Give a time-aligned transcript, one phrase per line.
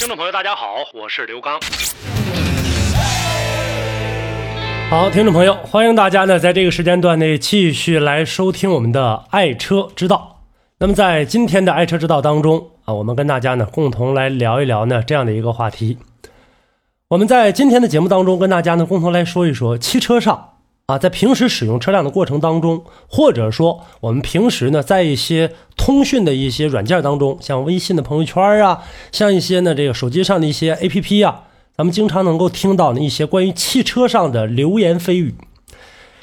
[0.00, 1.60] 听众朋友，大家好，我是刘刚。
[4.88, 10.40] 好，听众朋友，欢迎大家呢在这个时间段内继续来收听我们的爱车之道。
[10.78, 15.98] 那么在今天的爱车之道当中啊，我们跟大家呢共同来聊一聊呢这样的一个话题。
[17.08, 20.59] 我们在今天的节目当中跟大家呢共同来说一说汽车上。
[20.90, 28.82] 啊，在平时使用车辆的过程当中，或者说我们平时呢，在一些通讯的一些软件当中，像微信的朋友圈啊，
[29.12, 31.44] 像一些呢这个手机上的一些 APP 啊，
[31.76, 35.36] 咱们经常能够听到的一些关于汽车上的流言蜚语，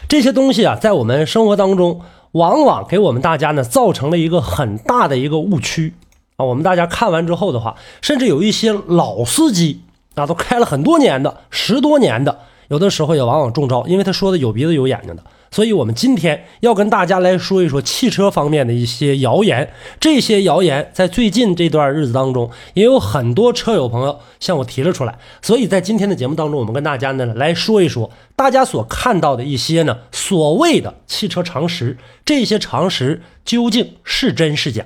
[0.09, 2.02] 这些东西啊，在我们生活当中，
[2.33, 5.93] 往往给我们大家呢造成了一个很大的一个误区
[6.35, 6.43] 啊。
[6.43, 9.83] 我们大家看完之后的话，甚至有一些老司机
[10.15, 12.39] 啊，都开了很多年的，十多年的。
[12.69, 19.71] 有的时候也往往中招，因为他说的有鼻子有眼睛的，所以我们今天要跟大家来说一说汽车方面的一些谣言。
[19.99, 25.17] 这些谣言在最近这段日子当中，也有很多车友朋友向我提了出来。
[25.41, 34.83] 所以在今天的节目当中，我们跟大家呢来说一说大家所看到的一些呢所谓的汽车常识，这些常识究竟是真是假？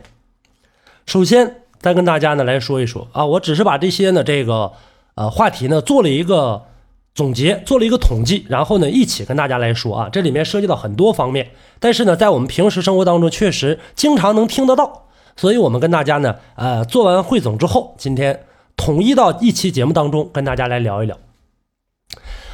[1.07, 4.73] 首先，再跟大家呢来说一说啊，我只是把这些呢这个
[5.15, 6.65] 呃话题呢做了一个。
[7.13, 18.45] 总结做了一个统计，然后呢，一起跟大家来说啊，这里面涉及到很多方面，但是呢，在我们平时生活当中确实经常能听得到，所以我们跟大家呢，呃，做完汇总之后，今天
[18.77, 21.17] 统一到一期节目当中跟大家来聊一聊。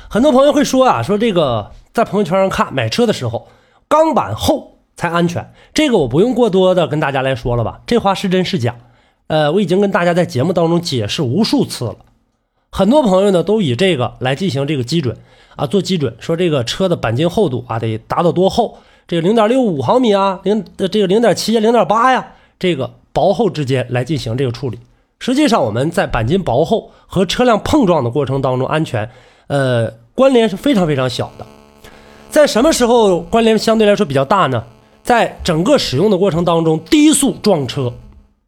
[0.09, 3.47] 很多朋友会说啊，说这个在朋友圈上看买车的时候，
[3.87, 8.75] 钢板厚才安全，这个我不用过多的跟大家来说了吧，这话是真是假？
[9.27, 11.97] 呃，我已经跟大家在节目当中解释无数次了。
[12.77, 15.17] 很多朋友呢都以这个来进行这个基准
[15.55, 18.77] 啊，做基准，说这个车的钣金厚度啊得达到多厚？
[19.07, 24.77] 这个零点六五毫米啊，零这个零点七呀，零点八呀，这个薄厚之间来进行这个处理。
[25.17, 29.09] 实际上我们在钣金薄厚和车辆碰撞的过程当中，安全
[29.47, 31.47] 呃关联是非常非常小的。
[32.29, 34.63] 在什么时候关联相对来说比较大呢？
[35.01, 37.91] 在整个使用的过程当中，低速撞车、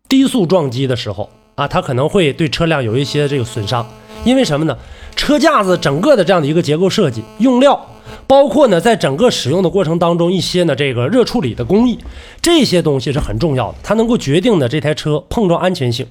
[0.08, 3.84] 低速撞击的时候啊，它可能会对车辆有一些这个损伤。
[4.24, 4.78] 因为什么呢？
[5.16, 7.88] 车架子整个的这样的一个结构设计、用料，
[8.26, 12.00] 包括呢，在整个使用的过程当中，一些呢这个热处理的工艺，
[12.42, 16.08] 这些东西是很重要的，它能够决定的这台车碰撞安全性。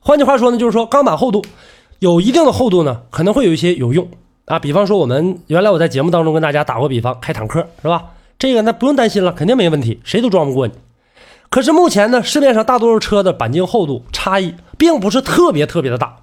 [0.00, 1.42] 换句话说呢，就是说钢板厚度
[1.98, 4.06] 有一定的厚度呢，可能会有一些有用
[4.44, 4.58] 啊。
[4.58, 8.04] 比方说，我们原来我在节目当中跟大家打过比方，开坦克是吧？
[8.38, 10.74] 这个那不用担心了，肯定没问题，谁都撞不过你。
[11.48, 16.16] 可是目前呢，市面上大多数车的钣金厚度差异并不是特别特别的大。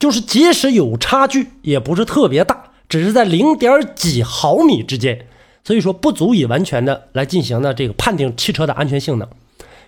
[0.00, 5.26] 就是即使有差距，也不是特别大，只是在零点几毫米之间，
[5.62, 9.28] 所以说不足以完全的来进行呢这个判定汽车的安全性能。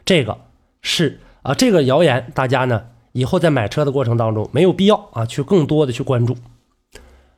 [0.05, 0.39] 这个
[0.83, 6.37] 是啊，这个谣言大家呢以后在买车的过程当中没有必要啊去更多的去关注。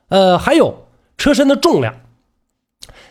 [0.09, 0.85] 呃，还有
[1.17, 1.95] 车身的重量。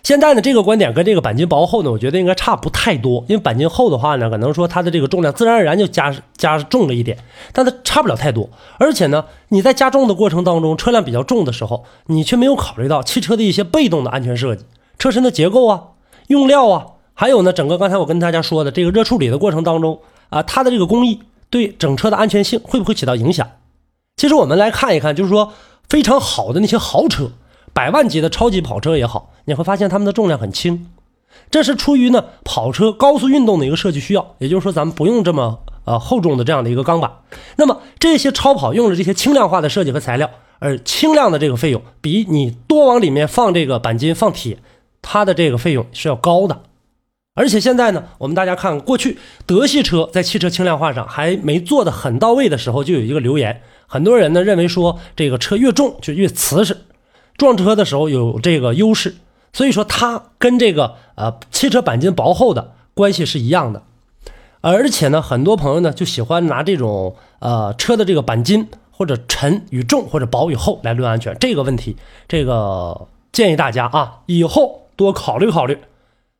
[0.04, 3.25] 现在呢，这个观点跟这个钣金薄厚呢，我觉得应该差不太多。
[3.26, 7.16] 因为钣金厚的话呢，可能说它的这个重量自然而然就加加重了一点，
[7.54, 8.50] 但它差不了太多。
[8.76, 14.66] 而且呢，你在加重的过程当中，车辆比较重的时候，你却没有考虑到汽车的一些被动的安全设计，
[14.98, 15.84] 车身的结构啊、
[16.26, 23.48] 用料啊，还有呢，整个刚才我跟大家说的这个热处理的过程当中啊，它的这个工艺对整车的安全性会不会起到影响？
[24.19, 25.54] 其实我们来看一看，就是说
[25.88, 27.31] 非常好的那些豪车。
[27.74, 30.86] 百万级的超级跑车也好，你会发现它们的重量很轻，
[31.50, 34.36] 这是出于呢跑车高速运动的一个设计需要。
[34.38, 37.10] 也就是说，咱们不用这么呃厚重的这样的一个钢板。
[37.56, 40.30] 那么这些超跑用了这些轻量化的设计和材料，
[40.60, 44.59] 而轻量的这个费用比你多往里面放这个钣金、放铁，
[45.03, 46.62] 它的这个费用是要高的。
[47.34, 56.77] 而且现在呢，我们大家看过去德系车在汽车轻量化上还没做的很到位的时候，就有一个留言，很多人呢认为说这个车越重就越瓷实。
[57.36, 59.16] 撞车的时候有这个优势，
[59.53, 63.83] 所以说它跟这个呃汽车钣金薄厚的关系是一样的，
[64.60, 71.97] 而且呢，很多朋友呢就喜欢拿这种呃车的这个钣金或者沉与重或者薄与厚来论安全，这个问题，
[72.28, 75.78] 这个建议大家啊以后多考虑考虑，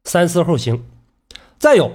[0.05, 0.85] 三思后行。
[1.59, 1.91] 再有，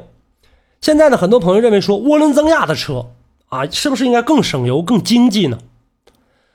[0.81, 3.11] 现在呢，很多朋友认为说涡轮增压的车
[3.47, 5.59] 啊，是不是应该更省油、更经济呢？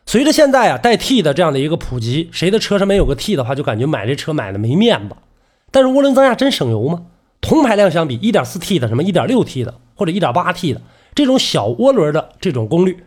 [0.07, 5.17] 随着现在啊带 T 的这样的一个普及，谁的车上没有个 T 的话，就感觉买这车买的没面子。
[5.71, 7.03] 但是涡轮增压真省油吗？
[7.41, 10.81] 同排量相比，1.4T 的、什么 1.6T 的或者 1.8T 的
[11.15, 13.05] 这种小涡轮的这种功率，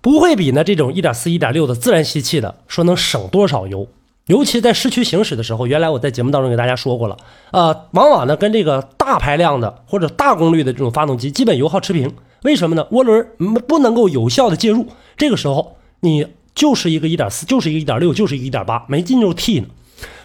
[0.00, 3.88] 不会比呢这种1.4、1.6的自然吸气的说能省多少油。
[4.26, 7.16] 尤其在市区行驶的时候，原来我在节目当中给大家说过了，
[7.52, 12.12] 呃，往往呢跟这个大排量的或者大功率的这种发动机基本油耗持平。
[12.42, 12.86] 为什么呢？
[12.90, 13.26] 涡轮
[13.66, 14.86] 不能够有效的介入，
[15.16, 19.66] 这个时候你就是一个1.4，就是一个1.6，就是一个1.8，没进入 T 呢，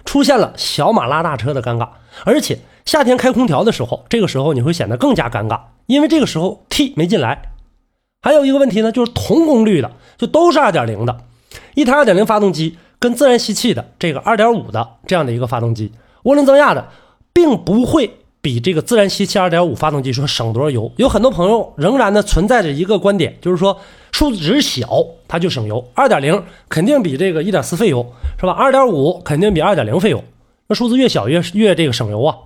[0.06, 1.90] 出现了小马拉大车的尴尬。
[2.26, 7.54] 而且夏天开空调的时候，这个时候你会显得更加尴尬，因为这个时候 T 没进来。
[8.22, 11.18] 还有一个问题呢，就是同功率的，就都是2.0的，
[11.76, 12.78] 一台2.0发动机。
[13.00, 15.92] 跟自然吸气的这个二点五的这样的一个发动机，
[16.26, 16.90] 涡轮增压的，
[17.34, 20.92] 并不会比这个自然吸气二点五发动机说省多少油。
[20.98, 23.80] 有很多朋友仍然呢存在着一个观点，就是说
[24.12, 24.88] 数值小
[25.28, 28.52] 它就省油，二点零肯定比这个一点四费油是吧？
[28.52, 30.24] 二点五肯定比二点零费油，
[30.68, 32.38] 那数字越小越越这个省油啊。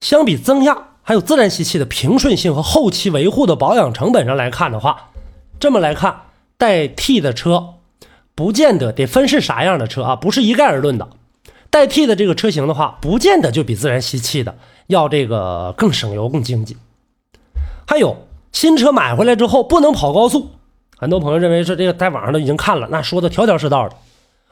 [0.00, 5.10] 相比增压还有自然吸气的平顺性和后期维护的保养成本上来看的话，
[5.58, 6.22] 这么来看
[6.56, 7.74] 带 T 的车。
[8.36, 11.10] 不见得得分是啥样的车啊，不是一概而论的。
[11.68, 14.56] 代替的这个车型的话，不见得就比自然吸气的
[14.86, 16.78] 要这个更省油、更经济。
[17.86, 18.16] 还有
[18.50, 20.52] 新车买回来之后不能跑高速，
[21.00, 23.96] 很多朋友认为是这个在网上都已经看了，那说的条条是道的。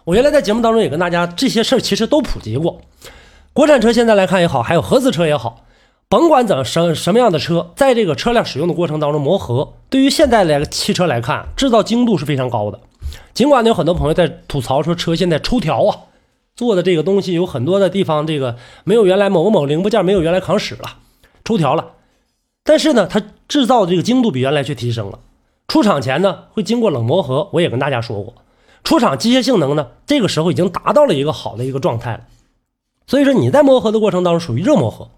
[0.05, 2.81] 我原来在节目当中也跟大家这些事儿其实都普及过。
[3.53, 5.67] 国产车现在来看也好，还有合资车也好，
[6.09, 12.81] 甭管怎么什什么样的车，在这个车辆使用的过程当中磨合，对于现在来汽车来看，制造精度是非常高的。
[13.35, 15.99] 尽管呢，有很多朋友在吐槽说车现在抽条啊，
[16.56, 20.97] 做的这个东西有很多的地方，这个没有原来某某零部件没有原来扛使了，
[21.45, 21.91] 抽条了。
[22.65, 25.19] 但是呢，它制造的这个精度比原来却提升了。
[25.69, 28.35] 出厂前呢，会经过冷磨合，我也跟大家说过，
[28.82, 32.20] 出厂机械性能呢，这个时候已经达到了一个好的一个状态了。
[33.06, 35.11] 所以说你在磨合的过程当中属于热磨合，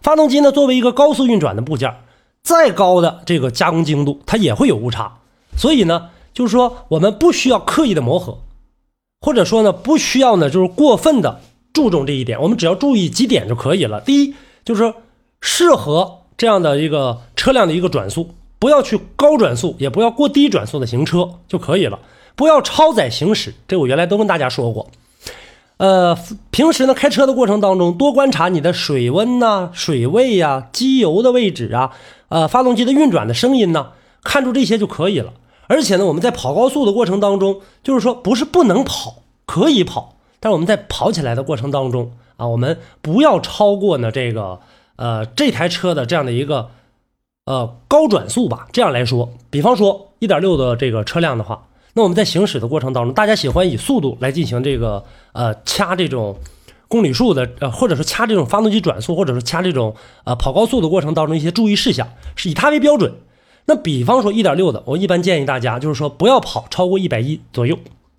[0.00, 1.96] 发动机呢作为一个高速运转的部件，
[2.42, 5.18] 再高的这个加工精度，它也会有误差。
[5.56, 6.10] 所以呢。
[6.34, 8.38] 就是说，我们不需要刻意的磨合，
[9.20, 11.40] 或者说呢，不需要呢，就是过分的
[11.72, 12.42] 注重这一点。
[12.42, 14.00] 我们只要注意几点就可以了。
[14.00, 14.34] 第一，
[14.64, 14.96] 就是说
[15.40, 18.34] 适合这样的一个车辆的一个转速，
[18.64, 21.98] 不要去高转速，也不要过低转速的行车就可以了。
[22.34, 24.88] 不要超载行驶，这我原来都跟大家说过。
[25.76, 26.16] 呃，
[26.50, 31.90] 平时呢，开车的过程当中，多观察你的水温呐、水位呀、机油的位置啊、
[32.30, 33.88] 呃，发动机的运转的声音呐，
[34.22, 35.34] 看出这些就可以了。
[35.66, 44.60] 而且呢，我们在跑高速的过程当中，就是说不是不能跑，可以跑，但是我们在跑起来的过程当中啊，我们不要超过呢这个
[44.96, 46.70] 呃这台车的这样的一个
[47.44, 48.68] 呃高转速吧。
[48.72, 56.36] 这样来说，比方说一点六的这个车辆的话，那我们在行驶的过程当中，大家喜欢以速度来进行这个呃掐这种
[56.88, 59.94] 公里数的呃，或者说掐这种发动机转速，或者说掐这种
[60.24, 63.12] 呃跑高速的过程当中一些注意事项，是以它为标准。
[63.66, 67.78] 那比方说一点六的，我一般建议大家就是说不要跑超过一百一左右，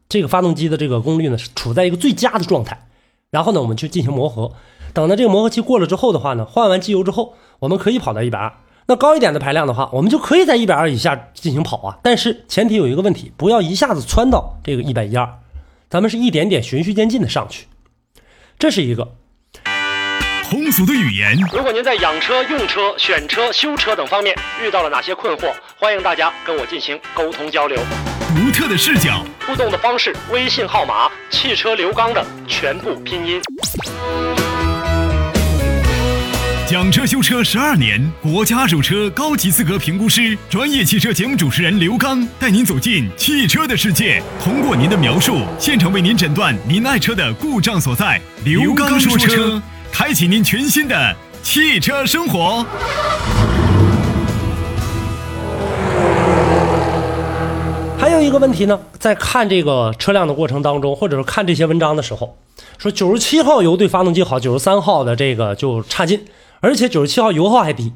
[0.10, 2.88] 这个发动机的这个功率呢是处在一个最佳的状态。
[3.30, 4.54] 然后呢，我们去进行磨合，
[4.94, 8.54] 等到这个磨合期过了之后的话呢，换完机油之后，我们可以跑到一百二。
[8.88, 11.98] 那高一点的排量的话，我们就可以在一百二以下进行跑啊。
[12.04, 15.28] 但是前提有一个问题，不要一下子窜到这个一百一二，
[15.90, 17.66] 咱们是一点点循序渐进的上去，
[18.60, 19.16] 这是一个。
[20.48, 21.36] 通俗的语言。
[21.52, 27.76] 如果您在养车、用车、选车、修车等方面遇到了哪些困惑，欢迎大家跟我进行沟通交流。
[28.36, 33.42] 独特的视角，互动的方式：微信号码“汽车刘刚”的全部拼音。
[36.76, 48.20] 讲车修车十二年，国家二手车高级资格评估师，专业汽车节目主持人刘刚带您走进汽车的世界，通过您的描述，现场为您诊断您爱车的故障所在。
[48.44, 49.62] 刘刚说车。
[49.90, 52.66] 开启您全新的汽车生活。
[57.98, 62.38] 还有一个问题呢，在看这个车辆的过程当中，或者是看这些文章的时候，
[62.78, 66.26] 说九十七号油对发动机好，九十三号的这个就差劲，
[66.66, 67.94] 而且九十七号油耗还低，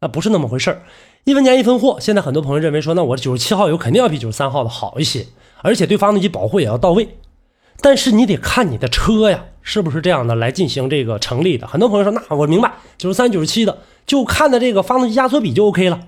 [0.00, 0.82] 那不是那么回事儿。
[1.24, 5.26] 一分钱一分货，现在很多朋友认为说，那我九十七号油肯定要比九十三号的好一些，
[5.62, 7.16] 而且对发动机保护也要到位。
[7.80, 11.66] 但是你得看你的车呀，是不是这样的来进行这个成立的？
[11.66, 15.98] 很多朋友说，那我明白，九十三、九十七的，就看的这个发动机压缩比就 OK 了。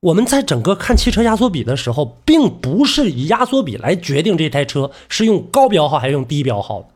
[0.00, 6.88] 我们在整个看汽车压缩比的时候，并不是以压缩比来决定这台车是用高标号还是用低标号的。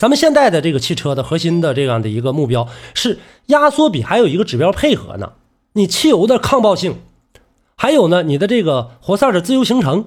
[0.00, 5.32] 咱们现在的这个汽车的核心的这样的一个目标是压缩比，还有一个指标配合呢。
[5.74, 7.02] 你汽油的抗爆性，
[7.76, 10.06] 还有呢你的这个活塞的自由行程。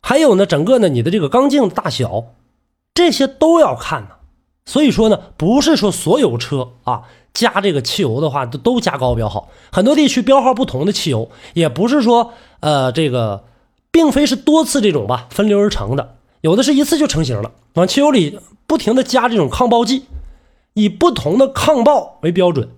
[0.00, 2.24] 还有呢，整个呢你的这个缸径大小，
[2.94, 4.08] 这些都要看呢。
[4.66, 7.02] 所以说呢，不是说所有车啊
[7.32, 13.44] 加这个汽油的话都都加高标号，很多地区标号不同的汽油，也不是说呃这个
[13.92, 20.06] 并非是多次这种吧分流而成的，有的是一次就成型了，往汽油里不停的加这种抗爆剂，
[20.74, 22.68] 以不同的抗爆为标准。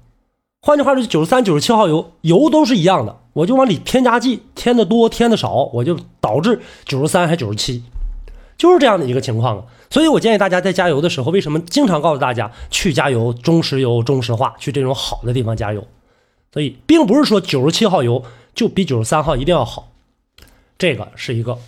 [0.61, 7.83] 换句话说，九十三、九十七号油油都是一样的，我就往里添加剂，添的多，添的少，我就导致九十三还九十七，
[8.59, 9.65] 就是这样的一个情况啊。
[9.89, 15.87] 所以我建议大家在加油的时候，为什么经常告诉大家去加油中石油、中石化，去这种好的地方加油？
[16.53, 18.23] 所以并不是说九十七号油
[18.55, 19.89] 就比九十三号一定要好，
[20.77, 21.59] 这个是一个。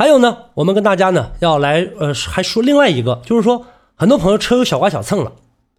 [0.00, 3.66] 还有呢，我们跟大家呢要来呃，还说另外一个，就是说
[3.96, 5.32] 很多朋友车有小刮小蹭了，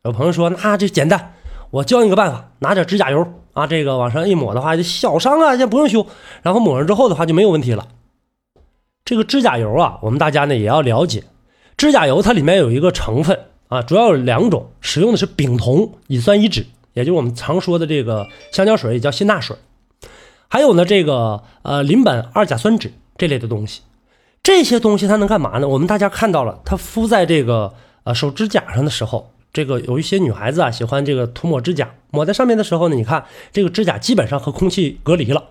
[0.04, 1.34] 有朋友说那这简单。
[1.72, 6.06] 我教你个办法，拿点指甲油啊，这个往上一抹的话，就小伤啊，先不用修。
[6.44, 7.88] 然后抹上之后的话就没有问题了。
[9.04, 11.24] 这个指甲油啊，我们大家呢也要了解，
[11.75, 19.58] 指甲油它里面有一个成分啊，主要有两种，使用的是丙酮乙酸乙酯，也就是我们常说的这个香蕉水，也叫辛钠水。
[20.48, 23.82] 还有呢，这个呃邻苯二甲酸酯这类的东西，
[24.44, 25.68] 这些东西它能干嘛呢？
[25.68, 29.32] 我们大家看到了，它敷在这个呃手指甲上的时候。
[29.54, 35.44] 这个有一些女孩子啊，喜欢这个涂抹指甲，抹在上面的时候呢，你看这个指甲基本上和空气隔离了。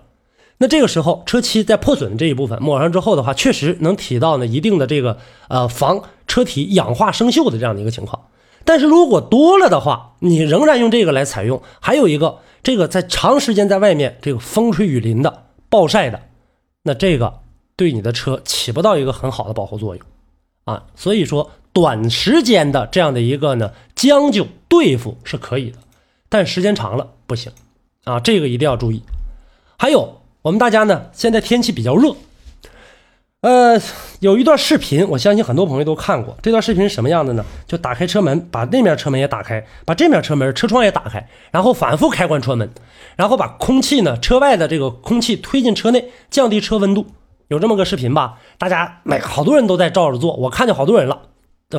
[0.57, 5.19] 那这个时候车漆在破损这一部分抹上之后的话，确实能起到呢一定的这个
[5.49, 8.23] 呃防车体氧化生锈的这样的一个情况。
[8.65, 16.19] 但是如果多了的话，你仍然用这个来采用，还有一个这个在长时间在外面这个风吹雨淋的暴晒的，
[16.81, 17.40] 那这个
[17.81, 20.05] 对你的车起不到一个很好的保护作用
[20.65, 20.83] 啊。
[20.95, 21.51] 所以说。
[21.73, 25.77] 短时间的这样的一个呢将就对付是可以的，
[26.27, 27.49] 但时间长了不行
[28.03, 29.01] 啊，这个一定要注意。
[29.77, 32.13] 还有我们大家呢，现在天气比较热，
[33.39, 33.81] 呃，
[34.19, 36.35] 有一段视频，我相信很多朋友都看过。
[36.41, 37.45] 这段视频是什么样的呢？
[37.65, 42.69] 就打开车门，把那面车门也打开，把这面车门车窗也打开，然后反复开关车门，
[43.15, 47.05] 然后把空气呢车外的这个空气推进车内，降低车温度。
[47.51, 48.37] 有这么个视频吧？
[48.57, 51.23] 大家每好多人都在照着做，我看见好多人了。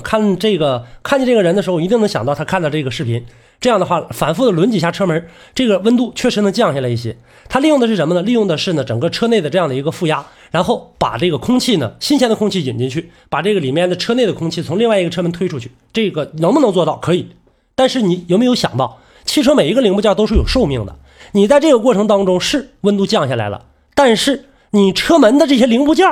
[0.04, 3.24] 看这个，看见这个人的时候，一定能想到他看到这个视频。
[3.58, 7.16] 这样的话，反复的轮几下车门，这个温度确实能降下来一些。
[7.48, 8.20] 它利用的是什么呢？
[8.20, 15.70] 利用的是呢整个车内的这样的一个负压，然后把这个空气呢，新鲜的空气引进去，把这个里面的车内的空气从另外一个车门推出去。
[15.94, 16.96] 这个能不能做到？
[16.96, 17.30] 可以。
[17.74, 20.96] 但是你有没有想到，汽车每一个零部件都是有寿命的。
[21.32, 23.64] 你在这个过程当中是温度降下来了，
[23.94, 26.06] 但是你车门的这些零部件，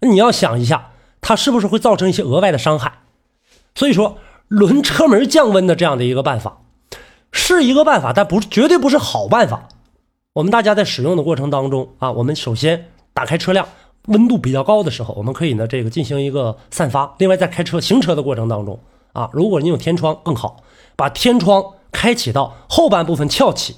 [0.00, 3.00] 你要想一下，它是不是会造成一些额外的伤害？
[3.74, 6.58] 所以说，轮车门降温的这样的一个办法，
[7.32, 9.68] 是一个办法，但不绝对不是好办法。
[10.34, 13.66] 我们大家在使用的过程当中啊，我们首先打开车辆，
[14.06, 17.12] 温度比较高的时候，我们可以呢这个进行一个散发。
[17.18, 18.78] 另外，在开车行车的过程当中
[19.12, 20.62] 啊，如果你有天窗更好，
[20.94, 23.74] 把天窗开启到后半部分翘起。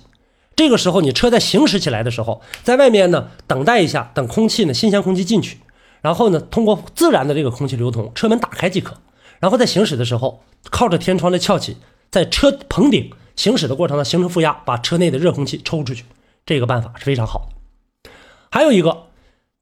[0.59, 5.59] 这个时候，你车在行驶起来的时候，在外面呢等待一下，等空气呢新鲜空气进去，
[6.01, 8.97] 然后呢通过自然的这个空气流通，车门打开即可。
[9.39, 11.77] 然后在行驶的时候，靠着天窗的翘起，
[12.11, 16.05] 在车棚顶行驶的过程呢，形成负压，把车内的热空气抽出去。
[16.45, 18.11] 这个办法是非常好的。
[18.51, 19.05] 还有一个，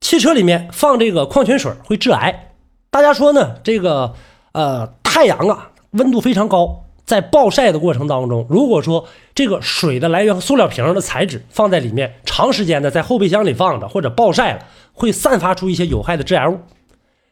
[0.00, 2.54] 汽车里面放这个矿泉水会致癌。
[2.88, 3.56] 大家说呢？
[3.62, 4.14] 这个
[4.52, 16.58] 呃，太阳啊，温度非常高，在暴晒的过程当中，如果说这个水的来源和塑料瓶的材质放在里面，长时间的在后备箱里放着或者暴晒了，会散发出一些有害的致癌物。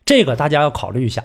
[0.06, 1.24] 这个大家要考虑一下。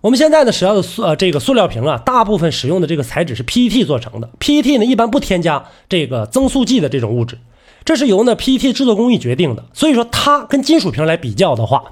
[0.00, 4.30] 我们现在呢使用的塑呃这个塑料瓶啊，大部分使用的这个材质是 PET 做成的。
[4.38, 7.38] PET 呢一般不添加这个增塑剂的这种物质，
[7.84, 9.64] 这是由呢 PET 制作工艺决定的。
[9.74, 11.84] 所以说它跟金属瓶来比较的话，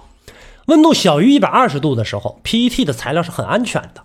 [0.67, 4.03] 温度小于一百二十度的时候，PET 的材料是很安全的。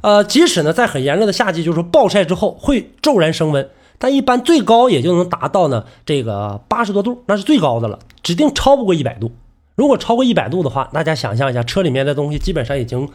[0.00, 9.32] 呃，即使呢在很炎热的夏季，就是说暴晒之后会骤然升温，但一般最高也就能达到呢这个八十多度，那是最高的了，指定超不过一百度。
[9.74, 13.08] 如果超过一百度的话，大家想象一下，车里面的东西基本上已经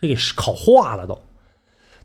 [0.00, 1.18] 这给烤化了都。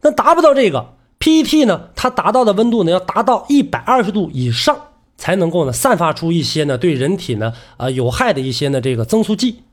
[0.01, 1.89] 那达不到这个 PET 呢？
[1.95, 4.77] 它达到的温度呢，要达到一百二十度以上，
[5.17, 9.63] 才能够呢散发出一些呢对人体呢呃有害的一些呢这个增塑剂。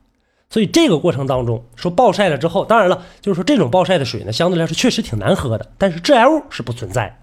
[0.51, 7.17] 所以这个过程当中，说暴晒了之后，当然了，就是说这种暴晒的水呢，相对来说确实挺难喝的，但是致癌物是不存在。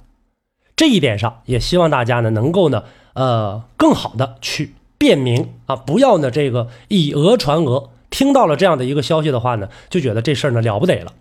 [0.74, 2.82] 这一点上，也希望大家呢能够呢
[3.12, 4.74] 呃更好的去。
[4.96, 7.90] 辨明啊，不要呢这个以讹传讹。
[8.10, 11.12] 听到了这样的一个消息的话呢，就觉得这事儿呢了不得了。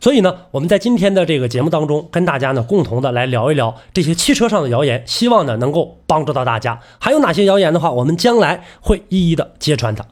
[0.00, 6.78] 所以呢，我们在今天的这个节目当中，跟大家呢共同的来聊一聊这些汽车上的谣言，希望呢能够帮助到大家。
[7.00, 10.04] 还有哪些谣言的话，我们将来会一一的揭穿它。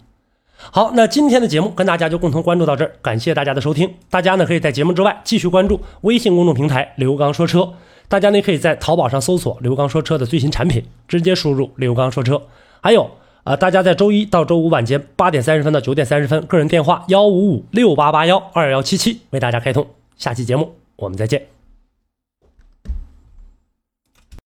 [0.60, 3.94] 好，那今天的节目跟大家就共同关注到这儿，感谢大家的收听。
[4.10, 7.74] 大家呢可以在节目之外继续关注微信公众平台“刘刚说车”，
[8.08, 12.42] 大家呢可以在淘宝上搜索“刘刚说车”的最新产品，直接输入“刘刚说车”。
[12.82, 13.08] 还有
[13.44, 19.86] 啊、大家在周一到周五晚间八点三十分到九点三十分，个人电话幺五五六八八幺二幺七七为大家开通。
[20.18, 21.57] 下期节目我们再见。